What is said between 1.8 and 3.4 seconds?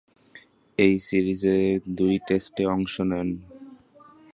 দুই টেস্টে অংশে নেন।